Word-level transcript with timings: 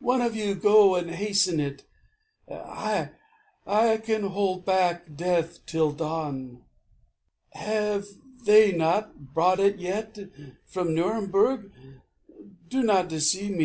One 0.00 0.20
of 0.20 0.34
you 0.36 0.54
go 0.56 0.94
And 0.96 1.10
hasten 1.12 1.60
it. 1.60 1.84
I 2.50 3.08
can 4.04 4.24
hold 4.28 4.64
back 4.64 5.14
Death 5.14 5.64
till 5.66 5.92
dawn. 5.92 6.62
Have 7.52 8.06
they 8.44 8.72
not 8.72 9.32
brought 9.32 9.60
it 9.60 9.78
yet? 9.78 10.18
from 10.66 10.92
Nuremberg. 10.92 11.70
Do 12.68 12.82
not 12.82 13.08
deceive 13.08 13.50
me. 13.52 13.58